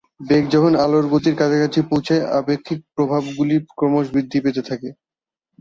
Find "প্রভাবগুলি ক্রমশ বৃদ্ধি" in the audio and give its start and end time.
2.95-4.39